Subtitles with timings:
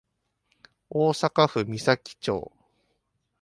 [0.89, 2.51] 大阪府岬町